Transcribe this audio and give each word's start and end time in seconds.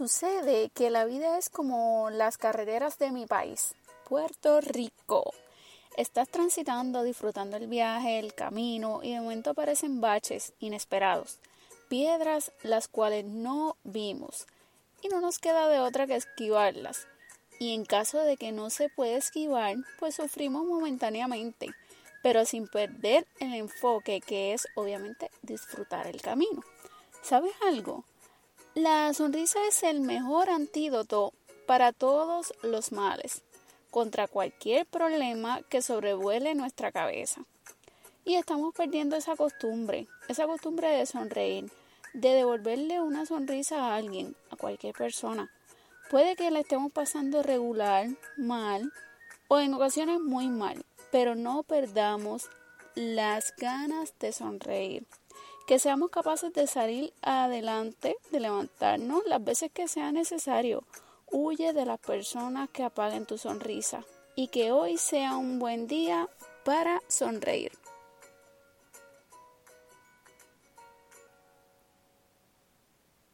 Sucede 0.00 0.70
que 0.70 0.88
la 0.88 1.04
vida 1.04 1.36
es 1.36 1.50
como 1.50 2.08
las 2.08 2.38
carreteras 2.38 2.98
de 2.98 3.10
mi 3.10 3.26
país, 3.26 3.74
Puerto 4.08 4.62
Rico. 4.62 5.34
Estás 5.94 6.26
transitando, 6.30 7.02
disfrutando 7.02 7.58
el 7.58 7.66
viaje, 7.66 8.18
el 8.18 8.32
camino 8.32 9.00
y 9.02 9.12
de 9.12 9.20
momento 9.20 9.50
aparecen 9.50 10.00
baches 10.00 10.54
inesperados, 10.58 11.38
piedras 11.90 12.50
las 12.62 12.88
cuales 12.88 13.26
no 13.26 13.76
vimos 13.84 14.46
y 15.02 15.08
no 15.08 15.20
nos 15.20 15.38
queda 15.38 15.68
de 15.68 15.80
otra 15.80 16.06
que 16.06 16.16
esquivarlas. 16.16 17.06
Y 17.58 17.74
en 17.74 17.84
caso 17.84 18.20
de 18.20 18.38
que 18.38 18.52
no 18.52 18.70
se 18.70 18.88
pueda 18.88 19.18
esquivar, 19.18 19.76
pues 19.98 20.14
sufrimos 20.14 20.64
momentáneamente, 20.64 21.74
pero 22.22 22.46
sin 22.46 22.68
perder 22.68 23.26
el 23.38 23.52
enfoque 23.52 24.22
que 24.22 24.54
es 24.54 24.66
obviamente 24.76 25.30
disfrutar 25.42 26.06
el 26.06 26.22
camino. 26.22 26.62
¿Sabes 27.20 27.52
algo? 27.68 28.06
La 28.82 29.12
sonrisa 29.12 29.58
es 29.68 29.82
el 29.82 30.00
mejor 30.00 30.48
antídoto 30.48 31.34
para 31.66 31.92
todos 31.92 32.54
los 32.62 32.92
males, 32.92 33.42
contra 33.90 34.26
cualquier 34.26 34.86
problema 34.86 35.60
que 35.68 35.82
sobrevuele 35.82 36.54
nuestra 36.54 36.90
cabeza. 36.90 37.42
Y 38.24 38.36
estamos 38.36 38.74
perdiendo 38.74 39.16
esa 39.16 39.36
costumbre, 39.36 40.08
esa 40.28 40.46
costumbre 40.46 40.88
de 40.88 41.04
sonreír, 41.04 41.70
de 42.14 42.30
devolverle 42.30 43.02
una 43.02 43.26
sonrisa 43.26 43.84
a 43.84 43.96
alguien, 43.96 44.34
a 44.50 44.56
cualquier 44.56 44.94
persona. 44.94 45.52
Puede 46.08 46.34
que 46.34 46.50
la 46.50 46.60
estemos 46.60 46.90
pasando 46.90 47.42
regular, 47.42 48.08
mal 48.38 48.90
o 49.48 49.60
en 49.60 49.74
ocasiones 49.74 50.20
muy 50.20 50.48
mal, 50.48 50.86
pero 51.12 51.34
no 51.34 51.64
perdamos 51.64 52.48
las 52.94 53.54
ganas 53.58 54.14
de 54.18 54.32
sonreír 54.32 55.06
que 55.70 55.78
seamos 55.78 56.10
capaces 56.10 56.52
de 56.52 56.66
salir 56.66 57.12
adelante, 57.22 58.16
de 58.32 58.40
levantarnos 58.40 59.24
las 59.26 59.44
veces 59.44 59.70
que 59.70 59.86
sea 59.86 60.10
necesario. 60.10 60.82
Huye 61.30 61.72
de 61.72 61.86
las 61.86 62.00
personas 62.00 62.68
que 62.70 62.82
apaguen 62.82 63.24
tu 63.24 63.38
sonrisa 63.38 64.02
y 64.34 64.48
que 64.48 64.72
hoy 64.72 64.96
sea 64.96 65.36
un 65.36 65.60
buen 65.60 65.86
día 65.86 66.28
para 66.64 67.00
sonreír. 67.06 67.70